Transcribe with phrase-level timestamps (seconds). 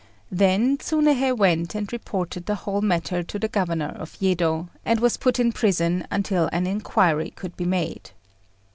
[0.31, 5.15] Then Tsunéhei went and reported the whole matter to the Governor of Yedo, and was
[5.15, 8.09] put in prison until an inquiry could be made.